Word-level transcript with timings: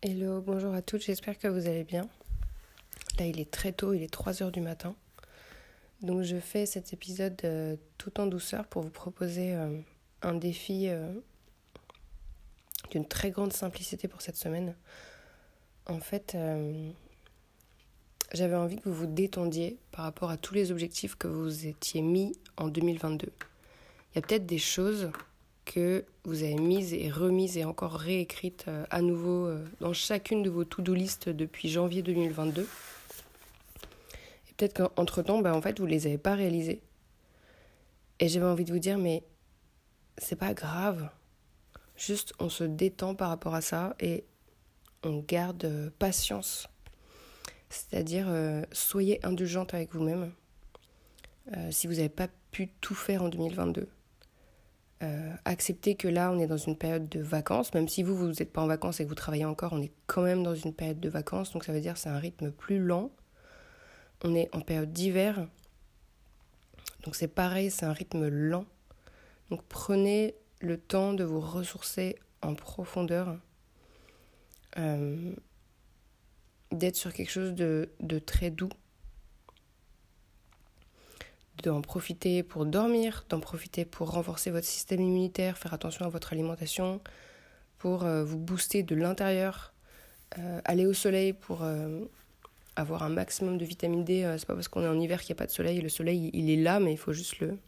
Hello, 0.00 0.40
bonjour 0.40 0.74
à 0.74 0.80
toutes, 0.80 1.02
j'espère 1.02 1.36
que 1.40 1.48
vous 1.48 1.66
allez 1.66 1.82
bien. 1.82 2.08
Là, 3.18 3.26
il 3.26 3.40
est 3.40 3.50
très 3.50 3.72
tôt, 3.72 3.94
il 3.94 4.04
est 4.04 4.12
3 4.12 4.44
heures 4.44 4.52
du 4.52 4.60
matin. 4.60 4.94
Donc, 6.02 6.22
je 6.22 6.36
fais 6.36 6.66
cet 6.66 6.92
épisode 6.92 7.36
euh, 7.42 7.74
tout 7.98 8.20
en 8.20 8.26
douceur 8.26 8.64
pour 8.68 8.82
vous 8.82 8.90
proposer 8.90 9.56
euh, 9.56 9.76
un 10.22 10.34
défi 10.34 10.86
euh, 10.86 11.12
d'une 12.92 13.08
très 13.08 13.32
grande 13.32 13.52
simplicité 13.52 14.06
pour 14.06 14.22
cette 14.22 14.36
semaine. 14.36 14.76
En 15.86 15.98
fait, 15.98 16.36
j'avais 18.32 18.54
envie 18.54 18.76
que 18.76 18.88
vous 18.88 18.94
vous 18.94 19.06
détendiez 19.06 19.78
par 19.90 20.04
rapport 20.04 20.30
à 20.30 20.36
tous 20.36 20.54
les 20.54 20.70
objectifs 20.70 21.16
que 21.16 21.26
vous 21.26 21.66
étiez 21.66 22.02
mis 22.02 22.38
en 22.56 22.68
2022. 22.68 23.32
Il 23.32 24.14
y 24.14 24.18
a 24.18 24.22
peut-être 24.22 24.46
des 24.46 24.58
choses 24.58 25.10
que 25.68 26.04
vous 26.24 26.42
avez 26.42 26.54
mises 26.54 26.94
et 26.94 27.10
remises 27.10 27.58
et 27.58 27.64
encore 27.64 27.92
réécrites 27.92 28.66
à 28.90 29.02
nouveau 29.02 29.50
dans 29.80 29.92
chacune 29.92 30.42
de 30.42 30.50
vos 30.50 30.64
to-do 30.64 30.94
list 30.94 31.28
depuis 31.28 31.68
janvier 31.68 32.02
2022 32.02 32.66
peut-être 34.58 34.74
qu'entre-temps, 34.74 35.40
bah, 35.40 35.54
en 35.54 35.62
fait, 35.62 35.78
vous 35.78 35.86
ne 35.86 35.90
les 35.90 36.06
avez 36.06 36.18
pas 36.18 36.34
réalisés. 36.34 36.82
Et 38.18 38.28
j'avais 38.28 38.46
envie 38.46 38.64
de 38.64 38.72
vous 38.72 38.80
dire, 38.80 38.98
mais 38.98 39.22
c'est 40.18 40.36
pas 40.36 40.52
grave. 40.52 41.08
Juste, 41.96 42.32
on 42.40 42.48
se 42.48 42.64
détend 42.64 43.14
par 43.14 43.28
rapport 43.28 43.54
à 43.54 43.60
ça 43.60 43.94
et 44.00 44.24
on 45.04 45.20
garde 45.20 45.64
euh, 45.64 45.90
patience. 45.98 46.68
C'est-à-dire, 47.70 48.26
euh, 48.28 48.62
soyez 48.72 49.24
indulgente 49.24 49.74
avec 49.74 49.94
vous-même. 49.94 50.32
Euh, 51.56 51.70
si 51.70 51.86
vous 51.86 51.94
n'avez 51.94 52.08
pas 52.08 52.28
pu 52.50 52.68
tout 52.80 52.94
faire 52.94 53.22
en 53.22 53.28
2022. 53.28 53.88
Acceptez 55.44 55.94
que 55.94 56.08
là, 56.08 56.30
on 56.32 56.38
est 56.38 56.46
dans 56.46 56.56
une 56.56 56.76
période 56.76 57.08
de 57.08 57.20
vacances. 57.20 57.72
Même 57.74 57.88
si 57.88 58.02
vous, 58.02 58.16
vous 58.16 58.28
n'êtes 58.28 58.52
pas 58.52 58.62
en 58.62 58.66
vacances 58.66 59.00
et 59.00 59.04
que 59.04 59.08
vous 59.08 59.14
travaillez 59.14 59.44
encore, 59.44 59.72
on 59.72 59.82
est 59.82 59.92
quand 60.06 60.22
même 60.22 60.42
dans 60.42 60.54
une 60.54 60.74
période 60.74 61.00
de 61.00 61.08
vacances. 61.08 61.52
Donc 61.52 61.64
ça 61.64 61.72
veut 61.72 61.80
dire 61.80 61.94
que 61.94 62.00
c'est 62.00 62.08
un 62.08 62.18
rythme 62.18 62.50
plus 62.50 62.78
lent 62.78 63.10
on 64.24 64.34
est 64.34 64.54
en 64.54 64.60
période 64.60 64.92
d'hiver. 64.92 65.46
Donc 67.04 67.14
c'est 67.14 67.28
pareil, 67.28 67.70
c'est 67.70 67.86
un 67.86 67.92
rythme 67.92 68.28
lent. 68.28 68.66
Donc 69.50 69.62
prenez 69.68 70.34
le 70.60 70.78
temps 70.78 71.12
de 71.12 71.24
vous 71.24 71.40
ressourcer 71.40 72.16
en 72.42 72.54
profondeur. 72.54 73.38
Euh, 74.76 75.32
d'être 76.70 76.96
sur 76.96 77.12
quelque 77.12 77.30
chose 77.30 77.54
de 77.54 78.18
très 78.26 78.50
doux. 78.50 78.68
D'en 81.62 81.82
profiter 81.82 82.42
pour 82.42 82.66
dormir, 82.66 83.24
d'en 83.28 83.40
profiter 83.40 83.84
pour 83.84 84.10
renforcer 84.10 84.50
votre 84.50 84.66
système 84.66 85.00
immunitaire, 85.00 85.58
faire 85.58 85.74
attention 85.74 86.04
à 86.04 86.08
votre 86.08 86.32
alimentation, 86.32 87.00
pour 87.78 88.04
euh, 88.04 88.24
vous 88.24 88.38
booster 88.38 88.82
de 88.82 88.94
l'intérieur, 88.94 89.72
euh, 90.38 90.60
aller 90.64 90.86
au 90.86 90.92
soleil 90.92 91.32
pour 91.32 91.64
avoir 92.78 93.02
un 93.02 93.08
maximum 93.08 93.58
de 93.58 93.64
vitamine 93.64 94.04
D. 94.04 94.24
Euh, 94.24 94.38
c'est 94.38 94.46
pas 94.46 94.54
parce 94.54 94.68
qu'on 94.68 94.82
est 94.82 94.88
en 94.88 94.98
hiver 94.98 95.20
qu'il 95.20 95.34
n'y 95.34 95.38
a 95.38 95.40
pas 95.40 95.46
de 95.46 95.50
soleil. 95.50 95.80
Le 95.80 95.88
soleil, 95.88 96.30
il 96.32 96.48
est 96.50 96.56
là, 96.62 96.80
mais 96.80 96.92
il 96.92 96.96
faut 96.96 97.12
juste 97.12 97.40
le, 97.40 97.58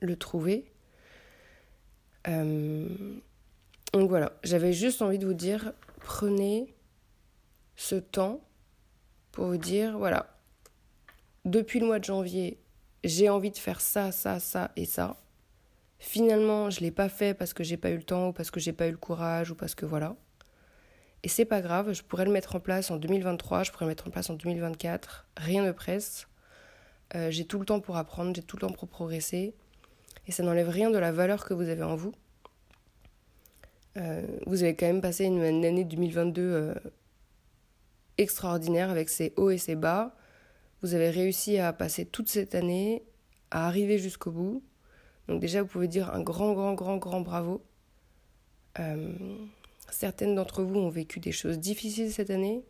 le 0.00 0.16
trouver. 0.16 0.64
Euh, 2.28 2.88
donc 3.92 4.08
voilà, 4.08 4.32
j'avais 4.42 4.72
juste 4.72 5.02
envie 5.02 5.18
de 5.18 5.26
vous 5.26 5.34
dire, 5.34 5.72
prenez 6.00 6.74
ce 7.76 7.96
temps 7.96 8.40
pour 9.32 9.46
vous 9.46 9.56
dire, 9.56 9.98
voilà, 9.98 10.33
depuis 11.44 11.80
le 11.80 11.86
mois 11.86 11.98
de 11.98 12.04
janvier, 12.04 12.58
j'ai 13.02 13.28
envie 13.28 13.50
de 13.50 13.58
faire 13.58 13.80
ça, 13.80 14.12
ça, 14.12 14.40
ça 14.40 14.70
et 14.76 14.84
ça. 14.84 15.16
Finalement, 15.98 16.70
je 16.70 16.80
ne 16.80 16.86
l'ai 16.86 16.90
pas 16.90 17.08
fait 17.08 17.34
parce 17.34 17.54
que 17.54 17.64
j'ai 17.64 17.76
pas 17.76 17.90
eu 17.90 17.96
le 17.96 18.02
temps 18.02 18.28
ou 18.28 18.32
parce 18.32 18.50
que 18.50 18.60
j'ai 18.60 18.72
pas 18.72 18.88
eu 18.88 18.90
le 18.90 18.96
courage 18.96 19.50
ou 19.50 19.54
parce 19.54 19.74
que 19.74 19.86
voilà. 19.86 20.16
Et 21.22 21.28
c'est 21.28 21.46
pas 21.46 21.62
grave, 21.62 21.92
je 21.94 22.02
pourrais 22.02 22.26
le 22.26 22.30
mettre 22.30 22.56
en 22.56 22.60
place 22.60 22.90
en 22.90 22.96
2023, 22.96 23.62
je 23.62 23.72
pourrais 23.72 23.86
le 23.86 23.90
mettre 23.90 24.06
en 24.06 24.10
place 24.10 24.28
en 24.28 24.34
2024, 24.34 25.26
rien 25.38 25.64
ne 25.64 25.72
presse. 25.72 26.28
Euh, 27.14 27.30
j'ai 27.30 27.46
tout 27.46 27.58
le 27.58 27.64
temps 27.64 27.80
pour 27.80 27.96
apprendre, 27.96 28.34
j'ai 28.34 28.42
tout 28.42 28.56
le 28.56 28.60
temps 28.66 28.72
pour 28.72 28.88
progresser. 28.88 29.54
Et 30.26 30.32
ça 30.32 30.42
n'enlève 30.42 30.68
rien 30.68 30.90
de 30.90 30.98
la 30.98 31.12
valeur 31.12 31.44
que 31.44 31.54
vous 31.54 31.68
avez 31.68 31.82
en 31.82 31.96
vous. 31.96 32.12
Euh, 33.96 34.26
vous 34.46 34.62
avez 34.62 34.74
quand 34.74 34.86
même 34.86 35.00
passé 35.00 35.24
une, 35.24 35.42
année 35.42 35.84
2022 35.84 36.42
euh, 36.42 36.74
extraordinaire 38.18 38.90
avec 38.90 39.08
ses 39.08 39.32
hauts 39.36 39.50
et 39.50 39.58
ses 39.58 39.76
bas. 39.76 40.14
Vous 40.84 40.92
avez 40.92 41.08
réussi 41.08 41.56
à 41.56 41.72
passer 41.72 42.04
toute 42.04 42.28
cette 42.28 42.54
année, 42.54 43.02
à 43.50 43.66
arriver 43.66 43.96
jusqu'au 43.96 44.30
bout. 44.30 44.62
Donc 45.28 45.40
déjà, 45.40 45.62
vous 45.62 45.66
pouvez 45.66 45.88
dire 45.88 46.12
un 46.12 46.20
grand, 46.20 46.52
grand, 46.52 46.74
grand, 46.74 46.98
grand 46.98 47.22
bravo. 47.22 47.64
Certaines 49.90 50.34
d'entre 50.34 50.62
vous 50.62 50.78
ont 50.78 50.90
vécu 50.90 51.20
des 51.20 51.32
choses 51.32 51.58
difficiles 51.58 52.12
cette 52.12 52.28
année. 52.28 52.62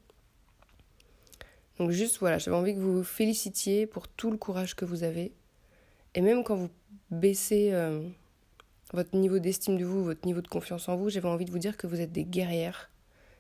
Donc 1.80 1.91
juste 1.91 2.19
voilà, 2.20 2.38
j'avais 2.38 2.56
envie 2.56 2.76
que 2.76 2.78
vous 2.78 2.98
vous 2.98 3.03
félicitiez 3.03 3.84
pour 3.88 4.06
tout 4.06 4.30
le 4.30 4.36
courage 4.36 4.76
que 4.76 4.84
vous 4.84 5.03
avez. 5.03 5.32
Et 6.14 6.20
même 6.20 6.44
quand 6.44 6.54
vous 6.54 6.70
baissez 7.10 7.70
euh, 7.72 8.08
votre 8.92 9.16
niveau 9.16 9.41
d'estime 9.41 9.76
de 9.76 9.84
vous, 9.84 10.04
votre 10.04 10.24
niveau 10.24 10.41
de 10.41 10.47
confiance 10.47 10.88
en 10.88 10.94
vous, 10.94 11.10
j'avais 11.10 11.26
envie 11.26 11.47
de 11.47 11.50
vous 11.50 11.58
dire 11.58 11.76
que 11.76 11.88
vous 11.88 12.00
êtes 12.00 12.12
des 12.12 12.24
guerrières, 12.24 12.92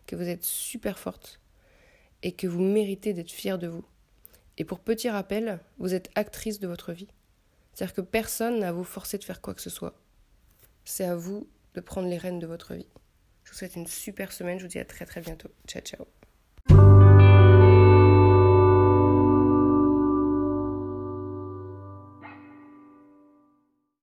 que 0.08 0.16
vous 0.16 0.28
êtes 0.28 0.42
super 0.42 0.98
fortes 0.98 1.40
et 2.24 2.32
que 2.32 2.48
vous 2.48 2.60
méritez 2.60 3.12
d'être 3.12 3.30
fiers 3.30 3.56
de 3.56 3.68
vous. 3.68 3.84
Et 4.58 4.64
pour 4.64 4.80
petit 4.80 5.10
rappel, 5.10 5.60
vous 5.78 5.94
êtes 5.94 6.10
actrice 6.14 6.60
de 6.60 6.68
votre 6.68 6.92
vie. 6.92 7.08
C'est-à-dire 7.72 7.94
que 7.94 8.00
personne 8.00 8.60
n'a 8.60 8.68
à 8.68 8.72
vous 8.72 8.84
forcer 8.84 9.18
de 9.18 9.24
faire 9.24 9.40
quoi 9.40 9.54
que 9.54 9.62
ce 9.62 9.70
soit. 9.70 9.94
C'est 10.84 11.04
à 11.04 11.16
vous 11.16 11.48
de 11.74 11.80
prendre 11.80 12.08
les 12.08 12.18
rênes 12.18 12.38
de 12.38 12.46
votre 12.46 12.74
vie. 12.74 12.86
Je 13.42 13.50
vous 13.50 13.58
souhaite 13.58 13.76
une 13.76 13.86
super 13.86 14.32
semaine. 14.32 14.58
Je 14.58 14.64
vous 14.64 14.70
dis 14.70 14.78
à 14.78 14.84
très 14.84 15.06
très 15.06 15.20
bientôt. 15.20 15.50
Ciao 15.66 15.82
ciao. 15.82 16.06